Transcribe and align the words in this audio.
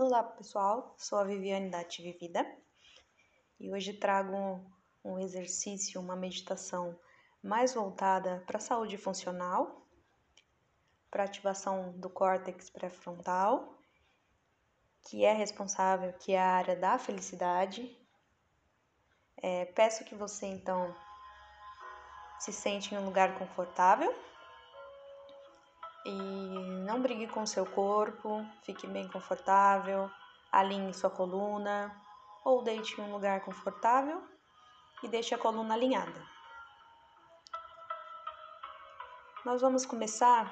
Olá 0.00 0.22
pessoal, 0.22 0.94
sou 0.96 1.18
a 1.18 1.24
Viviane 1.24 1.70
da 1.70 1.80
Ative 1.80 2.12
Vida. 2.12 2.46
E 3.58 3.68
hoje 3.68 3.92
trago 3.92 4.64
um 5.04 5.18
exercício, 5.18 6.00
uma 6.00 6.14
meditação 6.14 6.96
mais 7.42 7.74
voltada 7.74 8.44
para 8.46 8.58
a 8.58 8.60
saúde 8.60 8.96
funcional, 8.96 9.84
para 11.10 11.24
ativação 11.24 11.90
do 11.98 12.08
córtex 12.08 12.70
pré-frontal, 12.70 13.76
que 15.08 15.24
é 15.24 15.32
responsável, 15.32 16.12
que 16.12 16.32
é 16.32 16.40
a 16.40 16.52
área 16.52 16.76
da 16.76 16.96
felicidade. 16.96 17.98
É, 19.36 19.64
peço 19.64 20.04
que 20.04 20.14
você 20.14 20.46
então 20.46 20.94
se 22.38 22.52
sente 22.52 22.94
em 22.94 22.98
um 22.98 23.04
lugar 23.04 23.36
confortável 23.36 24.14
e 26.08 26.84
não 26.86 27.02
brigue 27.02 27.26
com 27.26 27.44
seu 27.44 27.66
corpo, 27.66 28.44
fique 28.62 28.86
bem 28.86 29.06
confortável, 29.08 30.10
alinhe 30.50 30.94
sua 30.94 31.10
coluna 31.10 31.94
ou 32.44 32.62
deite 32.62 32.98
em 32.98 33.04
um 33.04 33.12
lugar 33.12 33.40
confortável 33.42 34.22
e 35.02 35.08
deixe 35.08 35.34
a 35.34 35.38
coluna 35.38 35.74
alinhada. 35.74 36.26
Nós 39.44 39.60
vamos 39.60 39.84
começar 39.84 40.50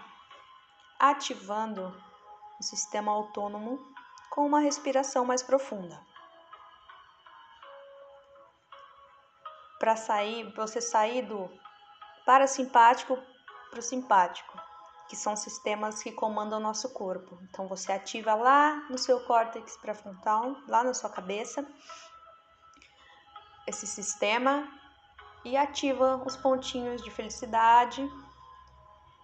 ativando 0.99 1.95
o 2.61 2.63
sistema 2.63 3.13
autônomo 3.13 3.79
com 4.31 4.47
uma 4.47 4.61
respiração 4.61 5.25
mais 5.25 5.43
profunda. 5.43 5.99
Para 9.79 9.97
sair, 9.97 10.53
você 10.55 10.81
sair 10.81 11.23
do 11.23 11.51
parasimpático 12.27 13.19
para 13.71 13.81
o 13.81 13.83
simpático 13.83 14.66
que 15.09 15.17
são 15.17 15.37
sistemas 15.37 16.03
que 16.03 16.11
comandam 16.11 16.59
o 16.59 16.63
nosso 16.63 16.93
corpo. 16.93 17.39
Então 17.43 17.69
você 17.69 17.93
ativa 17.93 18.35
lá 18.35 18.87
no 18.91 18.99
seu 18.99 19.21
córtex 19.25 19.77
pré-frontal, 19.77 20.57
lá 20.67 20.83
na 20.83 20.95
sua 20.95 21.11
cabeça, 21.11 21.67
esse 23.67 23.87
sistema 23.87 24.69
e 25.45 25.57
ativa 25.57 26.17
os 26.25 26.37
pontinhos 26.37 27.03
de 27.03 27.11
felicidade, 27.11 28.09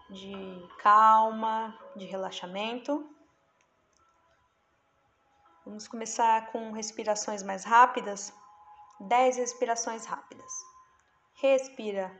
de 0.08 0.68
calma, 0.78 1.76
de 1.96 2.04
relaxamento. 2.04 3.08
Vamos 5.64 5.88
começar 5.88 6.50
com 6.52 6.72
respirações 6.72 7.42
mais 7.42 7.64
rápidas. 7.64 8.32
10 9.00 9.36
respirações 9.36 10.06
rápidas. 10.06 10.52
Respira 11.34 12.16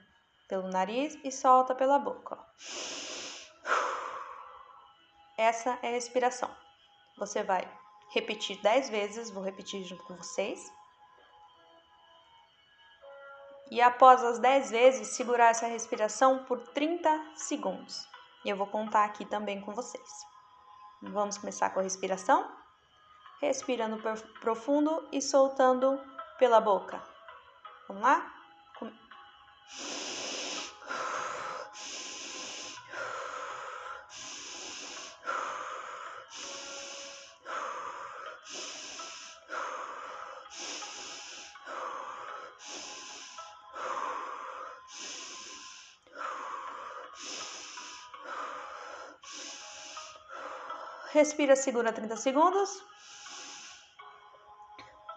pelo 0.49 0.69
nariz 0.69 1.17
e 1.23 1.31
solta 1.31 1.75
pela 1.75 1.99
boca. 1.99 2.37
Ó. 2.37 3.12
Essa 5.37 5.79
é 5.83 5.89
a 5.89 5.93
respiração. 5.93 6.51
Você 7.19 7.43
vai 7.43 7.67
repetir 8.11 8.61
10 8.61 8.91
vezes, 8.91 9.31
vou 9.31 9.43
repetir 9.43 9.83
junto 9.85 10.03
com 10.05 10.17
vocês. 10.17 10.73
E 13.71 13.81
após 13.81 14.23
as 14.23 14.39
10 14.39 14.71
vezes, 14.71 15.09
segurar 15.09 15.49
essa 15.49 15.67
respiração 15.67 16.45
por 16.45 16.61
30 16.61 17.09
segundos. 17.35 18.07
E 18.45 18.51
eu 18.51 18.57
vou 18.57 18.67
contar 18.67 19.05
aqui 19.05 19.25
também 19.25 19.61
com 19.61 19.73
vocês. 19.73 20.27
Vamos 21.01 21.39
começar 21.39 21.71
com 21.71 21.81
a 21.81 21.83
respiração. 21.83 22.51
Respirando 23.41 24.01
profundo 24.41 25.09
e 25.11 25.21
soltando 25.21 25.99
pela 26.39 26.61
boca. 26.61 27.03
Vamos 27.89 28.03
lá? 28.03 28.33
Respira, 51.13 51.55
segura 51.55 51.93
30 51.93 52.17
segundos. 52.17 52.83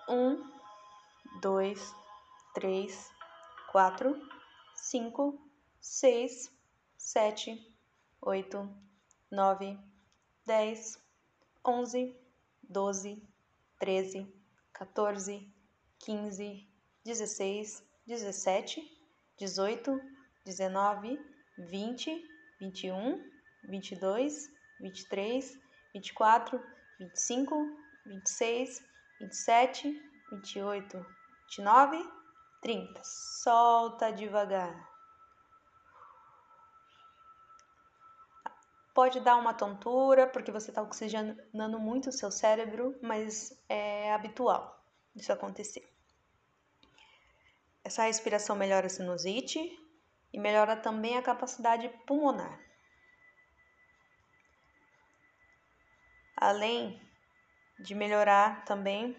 Um, 0.09 0.43
dois, 1.39 1.95
três, 2.53 3.09
quatro, 3.71 4.13
cinco, 4.75 5.39
seis, 5.79 6.51
sete, 6.97 7.73
oito, 8.21 8.69
nove, 9.31 9.79
dez, 10.45 11.01
onze, 11.63 12.13
doze, 12.61 13.23
treze, 13.79 14.27
14, 14.73 15.49
15, 15.99 16.69
16, 17.05 17.83
17, 18.05 18.99
18, 19.37 20.01
19, 20.43 21.19
20, 21.57 22.29
21, 22.59 23.31
22, 23.69 24.49
23, 24.81 25.64
24, 25.95 26.61
25, 26.99 27.55
26, 28.05 28.85
27, 29.21 30.11
28, 30.29 31.05
29, 31.47 32.09
30. 32.61 33.01
Solta 33.03 34.11
devagar. 34.11 34.93
Pode 38.93 39.21
dar 39.21 39.37
uma 39.37 39.53
tontura, 39.53 40.27
porque 40.27 40.51
você 40.51 40.71
está 40.71 40.81
oxigenando 40.81 41.79
muito 41.79 42.09
o 42.09 42.13
seu 42.13 42.29
cérebro, 42.29 42.97
mas 43.01 43.57
é 43.69 44.13
habitual 44.13 44.83
isso 45.15 45.31
acontecer. 45.31 45.89
Essa 47.83 48.03
respiração 48.03 48.55
melhora 48.55 48.87
a 48.87 48.89
sinusite 48.89 49.59
e 50.33 50.39
melhora 50.39 50.75
também 50.75 51.17
a 51.17 51.21
capacidade 51.21 51.87
pulmonar. 52.05 52.64
Além 56.49 57.01
de 57.79 57.93
melhorar 57.93 58.63
também 58.65 59.15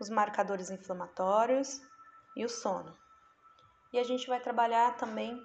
os 0.00 0.08
marcadores 0.08 0.70
inflamatórios 0.70 1.80
e 2.36 2.44
o 2.44 2.48
sono. 2.48 2.96
E 3.92 3.98
a 3.98 4.04
gente 4.04 4.26
vai 4.26 4.40
trabalhar 4.40 4.96
também 4.96 5.40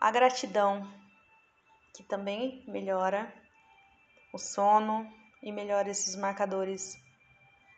a 0.00 0.10
gratidão, 0.10 0.86
que 1.94 2.02
também 2.04 2.62
melhora 2.68 3.32
o 4.32 4.38
sono 4.38 5.10
e 5.42 5.50
melhora 5.50 5.90
esses 5.90 6.14
marcadores 6.14 6.94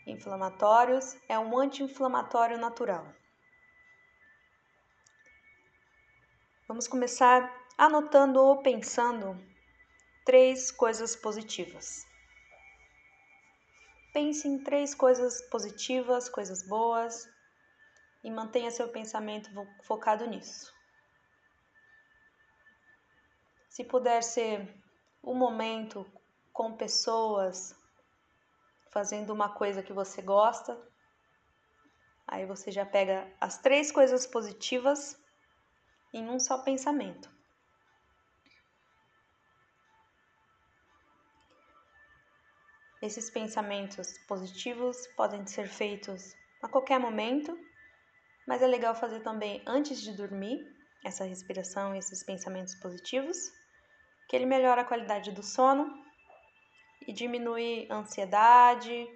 inflamatórios. 0.07 1.17
É 1.29 1.39
um 1.39 1.57
anti-inflamatório 1.57 2.59
natural. 2.59 3.07
Vamos 6.67 6.89
começar 6.89 7.51
anotando 7.79 8.41
ou 8.41 8.61
pensando 8.61 9.41
três 10.29 10.71
coisas 10.71 11.17
positivas. 11.17 12.07
Pense 14.13 14.47
em 14.47 14.63
três 14.63 14.95
coisas 14.95 15.41
positivas, 15.49 16.29
coisas 16.29 16.63
boas 16.69 17.27
e 18.23 18.31
mantenha 18.31 18.71
seu 18.71 18.91
pensamento 18.91 19.49
focado 19.85 20.27
nisso. 20.27 20.71
Se 23.71 23.83
puder 23.83 24.23
ser 24.23 24.69
um 25.25 25.35
momento 25.35 26.05
com 26.53 26.77
pessoas 26.77 27.75
fazendo 28.91 29.33
uma 29.33 29.49
coisa 29.49 29.83
que 29.83 29.95
você 29.95 30.21
gosta, 30.21 30.79
aí 32.27 32.45
você 32.45 32.71
já 32.71 32.85
pega 32.85 33.35
as 33.41 33.57
três 33.57 33.91
coisas 33.91 34.27
positivas 34.27 35.19
em 36.13 36.29
um 36.29 36.39
só 36.39 36.59
pensamento. 36.59 37.38
Esses 43.01 43.31
pensamentos 43.31 44.19
positivos 44.27 45.07
podem 45.17 45.47
ser 45.47 45.69
feitos 45.69 46.35
a 46.61 46.69
qualquer 46.69 46.99
momento, 46.99 47.57
mas 48.45 48.61
é 48.61 48.67
legal 48.67 48.93
fazer 48.93 49.21
também 49.21 49.63
antes 49.65 50.03
de 50.03 50.13
dormir 50.13 50.59
essa 51.05 51.25
respiração 51.25 51.95
e 51.95 51.99
esses 51.99 52.25
pensamentos 52.25 52.75
positivos, 52.75 53.37
que 54.29 54.35
ele 54.35 54.47
melhora 54.47 54.81
a 54.81 54.85
qualidade 54.85 55.31
do 55.31 55.45
sono 55.45 55.89
e 57.07 57.13
diminui 57.13 57.87
a 57.89 57.99
ansiedade, 57.99 59.07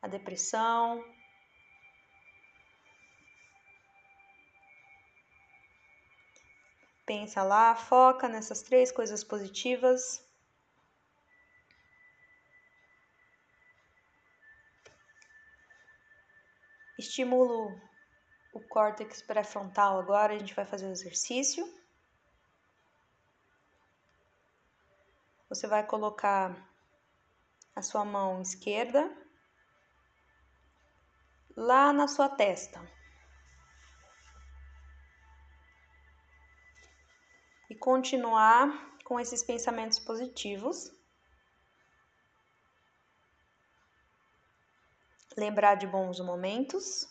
a 0.00 0.08
depressão. 0.08 1.04
Pensa 7.04 7.42
lá, 7.42 7.74
foca 7.74 8.28
nessas 8.28 8.62
três 8.62 8.90
coisas 8.90 9.22
positivas 9.22 10.26
Estimulo 16.98 17.80
o 18.52 18.60
córtex 18.60 19.22
pré-frontal 19.22 20.00
agora, 20.00 20.34
a 20.34 20.38
gente 20.38 20.54
vai 20.54 20.64
fazer 20.64 20.86
o 20.86 20.90
exercício. 20.90 21.64
Você 25.48 25.66
vai 25.66 25.86
colocar 25.86 26.68
a 27.74 27.82
sua 27.82 28.04
mão 28.04 28.42
esquerda 28.42 29.16
lá 31.56 31.92
na 31.92 32.08
sua 32.08 32.28
testa. 32.28 32.80
E 37.70 37.74
continuar 37.76 38.96
com 39.04 39.20
esses 39.20 39.44
pensamentos 39.44 39.98
positivos. 40.00 40.97
Lembrar 45.38 45.76
de 45.76 45.86
bons 45.86 46.18
momentos. 46.18 47.06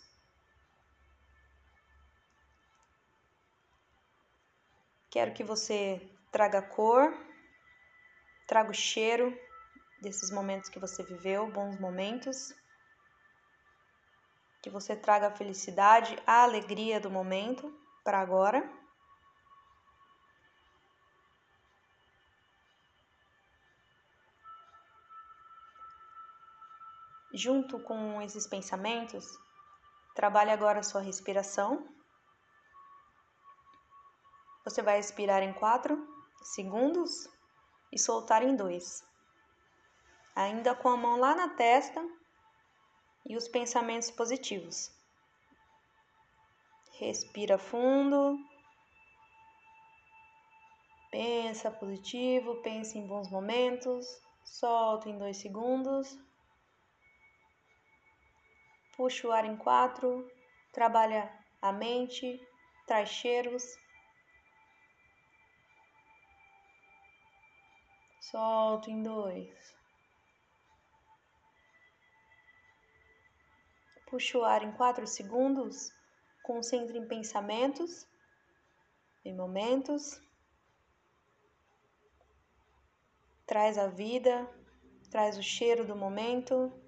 Quero 5.10 5.34
que 5.34 5.46
você 5.46 6.12
traga 6.30 6.62
cor, 6.62 7.14
traga 8.46 8.70
o 8.70 8.74
cheiro 8.74 9.34
desses 10.02 10.30
momentos 10.30 10.70
que 10.70 10.78
você 10.78 11.04
viveu, 11.04 11.50
bons 11.50 11.80
momentos. 11.80 12.54
Que 14.62 14.70
você 14.70 14.94
traga 14.94 15.28
a 15.28 15.32
felicidade, 15.38 16.22
a 16.28 16.44
alegria 16.44 17.00
do 17.00 17.10
momento 17.10 17.74
para 18.04 18.20
agora. 18.20 18.70
Junto 27.38 27.80
com 27.80 28.20
esses 28.20 28.48
pensamentos, 28.48 29.38
trabalhe 30.16 30.50
agora 30.50 30.80
a 30.80 30.84
sua 30.84 31.02
respiração. 31.02 31.88
Você 34.64 34.82
vai 34.82 34.98
expirar 34.98 35.44
em 35.44 35.54
4 35.54 35.96
segundos 36.42 37.30
e 37.92 38.00
soltar 38.00 38.42
em 38.42 38.56
2. 38.56 39.04
Ainda 40.36 40.74
com 40.74 40.90
a 40.90 40.98
mão 40.98 41.20
lá 41.20 41.36
na 41.36 41.50
testa 41.50 42.04
e 43.24 43.38
os 43.38 43.48
pensamentos 43.48 44.10
positivos. 44.10 44.92
Respira 46.94 47.60
fundo. 47.60 48.40
Pensa 51.12 51.70
positivo, 51.70 52.64
pense 52.64 52.98
em 52.98 53.06
bons 53.06 53.30
momentos. 53.30 54.08
Solta 54.44 55.08
em 55.08 55.20
2 55.20 55.38
segundos. 55.38 56.27
Puxa 58.98 59.28
o 59.28 59.32
ar 59.32 59.46
em 59.46 59.56
4. 59.56 60.28
Trabalha 60.74 61.32
a 61.62 61.72
mente, 61.72 62.42
traz 62.88 63.10
cheiros. 63.10 63.64
Solto 68.20 68.90
em 68.90 69.04
dois. 69.04 69.76
Puxa 74.10 74.40
o 74.40 74.44
ar 74.44 74.64
em 74.64 74.72
quatro 74.72 75.06
segundos. 75.06 75.94
Concentre 76.42 76.98
em 76.98 77.08
pensamentos, 77.08 78.08
em 79.24 79.36
momentos. 79.36 80.20
Traz 83.46 83.78
a 83.78 83.88
vida, 83.88 84.50
traz 85.12 85.38
o 85.38 85.44
cheiro 85.44 85.86
do 85.86 85.96
momento. 85.96 86.87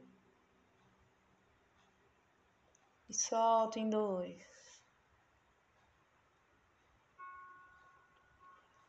E 3.09 3.13
solta 3.13 3.79
em 3.79 3.89
dois. 3.89 4.47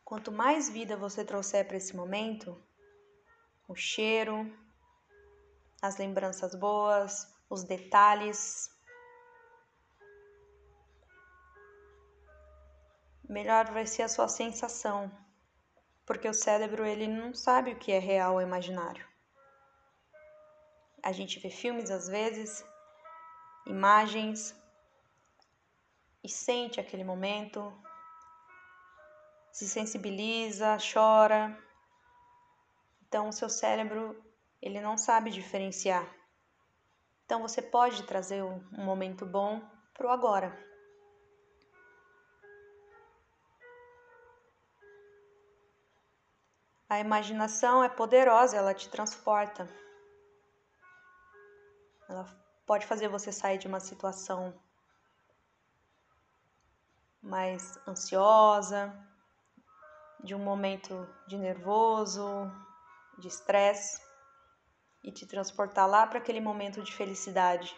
Quanto 0.05 0.31
mais 0.31 0.69
vida 0.69 0.95
você 0.95 1.25
trouxer 1.25 1.65
para 1.67 1.77
esse 1.77 1.95
momento, 1.95 2.61
o 3.67 3.75
cheiro, 3.75 4.45
as 5.81 5.97
lembranças 5.97 6.53
boas, 6.53 7.33
os 7.49 7.63
detalhes, 7.63 8.69
melhor 13.27 13.71
vai 13.71 13.87
ser 13.87 14.03
a 14.03 14.09
sua 14.09 14.27
sensação, 14.27 15.09
porque 16.05 16.27
o 16.27 16.33
cérebro 16.33 16.85
ele 16.85 17.07
não 17.07 17.33
sabe 17.33 17.71
o 17.71 17.79
que 17.79 17.91
é 17.91 17.97
real 17.97 18.33
ou 18.33 18.41
imaginário. 18.41 19.07
A 21.01 21.11
gente 21.11 21.39
vê 21.39 21.49
filmes 21.49 21.89
às 21.89 22.07
vezes, 22.07 22.63
imagens 23.65 24.55
e 26.23 26.29
sente 26.29 26.79
aquele 26.79 27.03
momento, 27.03 27.73
se 29.51 29.67
sensibiliza, 29.67 30.77
chora. 30.93 31.57
Então 33.07 33.29
o 33.29 33.33
seu 33.33 33.49
cérebro, 33.49 34.23
ele 34.61 34.79
não 34.79 34.97
sabe 34.97 35.29
diferenciar. 35.29 36.07
Então 37.25 37.41
você 37.41 37.61
pode 37.61 38.03
trazer 38.03 38.43
um 38.43 38.61
momento 38.71 39.25
bom 39.25 39.61
para 39.93 40.07
o 40.07 40.09
agora. 40.09 40.71
A 46.89 46.99
imaginação 46.99 47.81
é 47.81 47.87
poderosa, 47.87 48.57
ela 48.57 48.73
te 48.73 48.89
transporta. 48.89 49.65
Ela 52.09 52.40
pode 52.71 52.87
fazer 52.87 53.09
você 53.09 53.33
sair 53.33 53.57
de 53.57 53.67
uma 53.67 53.81
situação 53.81 54.57
mais 57.21 57.77
ansiosa, 57.85 58.97
de 60.23 60.33
um 60.33 60.39
momento 60.39 61.05
de 61.27 61.37
nervoso, 61.37 62.49
de 63.17 63.27
estresse 63.27 64.01
e 65.03 65.11
te 65.11 65.25
transportar 65.27 65.85
lá 65.85 66.07
para 66.07 66.19
aquele 66.19 66.39
momento 66.39 66.81
de 66.81 66.93
felicidade. 66.93 67.75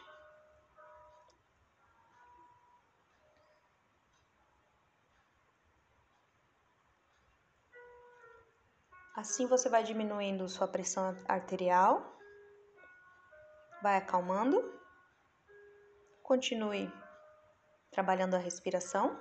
Assim 9.15 9.47
você 9.47 9.69
vai 9.69 9.83
diminuindo 9.83 10.47
sua 10.47 10.67
pressão 10.67 11.17
arterial, 11.27 12.15
vai 13.81 13.97
acalmando, 13.97 14.82
continue 16.23 16.89
trabalhando 17.91 18.35
a 18.35 18.39
respiração. 18.39 19.19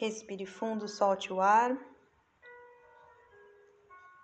Respire 0.00 0.46
fundo, 0.46 0.88
solte 0.88 1.32
o 1.32 1.40
ar. 1.40 1.76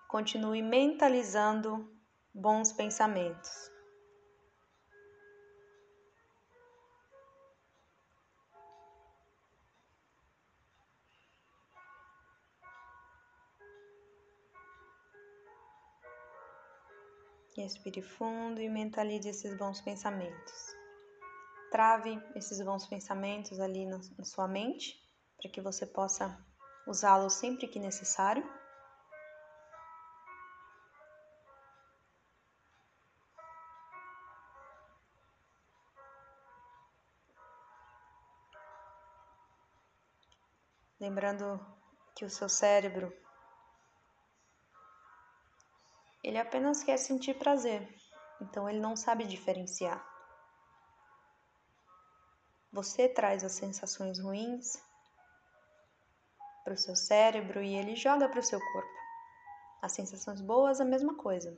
Continue 0.08 0.62
mentalizando 0.62 1.92
bons 2.32 2.72
pensamentos. 2.72 3.73
Respire 17.56 18.02
fundo 18.02 18.60
e 18.60 18.68
mentalize 18.68 19.28
esses 19.28 19.56
bons 19.56 19.80
pensamentos. 19.80 20.74
Trave 21.70 22.20
esses 22.34 22.60
bons 22.60 22.84
pensamentos 22.86 23.60
ali 23.60 23.86
na, 23.86 24.00
sua 24.24 24.48
mente 24.48 25.00
para 25.40 25.48
que 25.50 25.60
você 25.60 25.86
possa 25.86 26.36
usá-lo 26.84 27.30
sempre 27.30 27.68
que 27.68 27.78
necessário. 27.78 28.44
Lembrando 40.98 41.64
que 42.16 42.24
o 42.24 42.30
seu 42.30 42.48
cérebro 42.48 43.12
ele 46.24 46.38
apenas 46.38 46.82
quer 46.82 46.96
sentir 46.96 47.34
prazer, 47.34 47.86
então 48.40 48.68
ele 48.68 48.80
não 48.80 48.96
sabe 48.96 49.24
diferenciar. 49.24 50.02
Você 52.72 53.08
traz 53.08 53.44
as 53.44 53.52
sensações 53.52 54.18
ruins 54.18 54.82
para 56.64 56.72
o 56.72 56.78
seu 56.78 56.96
cérebro 56.96 57.62
e 57.62 57.74
ele 57.74 57.94
joga 57.94 58.28
para 58.28 58.40
o 58.40 58.42
seu 58.42 58.58
corpo. 58.58 58.94
As 59.82 59.92
sensações 59.92 60.40
boas, 60.40 60.80
a 60.80 60.84
mesma 60.84 61.14
coisa. 61.14 61.56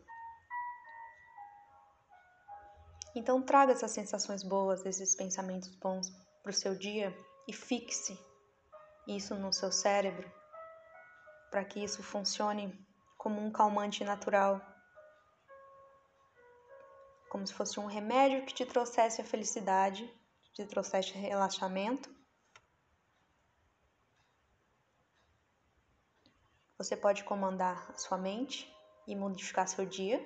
Então, 3.14 3.40
traga 3.40 3.73
essas 3.73 3.92
sensações 3.92 4.42
boas, 4.42 4.85
esses 4.85 5.14
pensamentos 5.14 5.75
bons 5.76 6.11
para 6.42 6.50
o 6.50 6.52
seu 6.52 6.75
dia 6.75 7.16
e 7.49 7.52
fixe 7.52 8.18
isso 9.06 9.35
no 9.37 9.52
seu 9.52 9.70
cérebro 9.70 10.30
para 11.50 11.64
que 11.64 11.82
isso 11.82 12.02
funcione 12.02 12.76
como 13.26 13.40
um 13.40 13.50
calmante 13.50 14.04
natural, 14.04 14.64
como 17.28 17.45
se 17.45 17.52
fosse 17.52 17.80
um 17.80 17.87
remédio 17.87 18.47
que 18.47 18.54
te 18.54 18.64
trouxesse 18.64 19.21
a 19.21 19.25
felicidade, 19.25 20.09
te 20.54 20.64
trouxesse 20.64 21.11
relaxamento 21.11 22.09
Você 26.78 26.97
pode 26.97 27.25
comandar 27.25 27.90
a 27.90 27.99
sua 27.99 28.16
mente 28.16 28.73
e 29.09 29.16
modificar 29.16 29.66
seu 29.66 29.85
dia, 29.85 30.25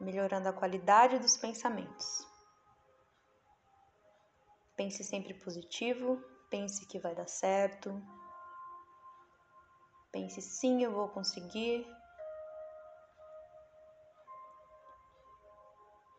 melhorando 0.00 0.50
a 0.50 0.52
qualidade 0.52 1.18
dos 1.18 1.38
pensamentos. 1.38 2.26
Pense 4.76 5.02
sempre 5.02 5.32
positivo, 5.32 6.22
pense 6.50 6.84
que 6.84 6.98
vai 6.98 7.14
dar 7.14 7.28
certo. 7.28 7.90
Pense 10.14 10.40
sim, 10.40 10.84
eu 10.84 10.92
vou 10.92 11.08
conseguir. 11.08 11.84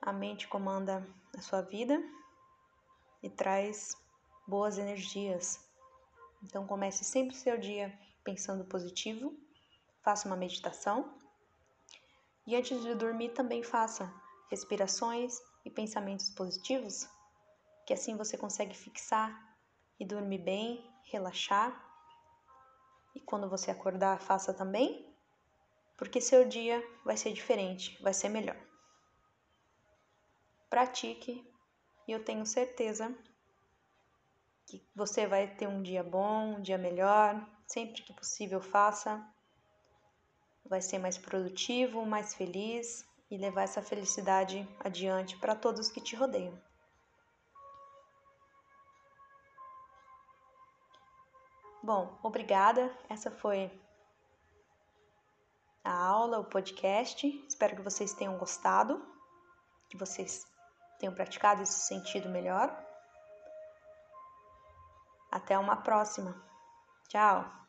A 0.02 0.12
mente 0.12 0.50
comanda 0.50 1.08
a 1.34 1.42
sua 1.42 1.62
vida 1.62 1.98
e 3.24 3.30
traz 3.30 3.96
boas 4.46 4.78
energias. 4.78 5.66
Então 6.44 6.68
comece 6.68 7.06
sempre 7.06 7.38
seu 7.38 7.58
dia 7.58 7.98
pensando 8.22 8.66
positivo, 8.66 9.34
faça 10.04 10.28
uma 10.28 10.36
meditação 10.36 11.18
e 12.46 12.54
antes 12.54 12.82
de 12.82 12.96
dormir 12.96 13.30
também 13.30 13.64
faça 13.64 14.14
respirações 14.52 15.40
e 15.64 15.72
pensamentos 15.72 16.30
positivos 16.30 17.08
que 17.88 17.94
assim 17.94 18.18
você 18.18 18.38
consegue 18.38 18.76
fixar 18.76 19.58
e 19.98 20.04
dormir 20.06 20.40
bem, 20.40 20.86
relaxar. 21.06 21.85
E 23.16 23.20
quando 23.22 23.50
você 23.50 23.72
acordar, 23.72 24.20
faça 24.20 24.54
também, 24.54 25.12
porque 25.98 26.20
seu 26.20 26.46
dia 26.48 26.86
vai 27.04 27.16
ser 27.16 27.32
diferente, 27.32 27.98
vai 28.04 28.14
ser 28.14 28.30
melhor. 28.30 28.58
Pratique 30.70 31.50
e 32.08 32.12
eu 32.12 32.24
tenho 32.24 32.46
certeza 32.46 33.16
que 34.68 34.84
você 34.94 35.26
vai 35.26 35.48
ter 35.48 35.68
um 35.68 35.82
dia 35.82 36.04
bom, 36.04 36.58
um 36.58 36.62
dia 36.62 36.78
melhor, 36.78 37.48
sempre 37.66 38.02
que 38.02 38.14
possível 38.14 38.62
faça. 38.62 39.26
Vai 40.66 40.82
ser 40.82 40.98
mais 40.98 41.18
produtivo, 41.18 42.06
mais 42.06 42.34
feliz 42.34 43.06
e 43.30 43.38
levar 43.38 43.64
essa 43.64 43.82
felicidade 43.82 44.68
adiante 44.80 45.38
para 45.38 45.56
todos 45.56 45.90
que 45.90 46.02
te 46.02 46.16
rodeiam. 46.16 46.60
Bom, 51.86 52.18
obrigada. 52.24 52.92
Essa 53.08 53.30
foi 53.30 53.72
a 55.84 55.94
aula, 55.94 56.40
o 56.40 56.44
podcast. 56.44 57.28
Espero 57.48 57.76
que 57.76 57.84
vocês 57.84 58.12
tenham 58.12 58.40
gostado, 58.40 59.06
que 59.88 59.96
vocês 59.96 60.48
tenham 60.98 61.14
praticado 61.14 61.62
esse 61.62 61.82
sentido 61.82 62.28
melhor. 62.28 62.76
Até 65.32 65.60
uma 65.60 65.76
próxima. 65.76 66.36
Tchau! 67.08 67.65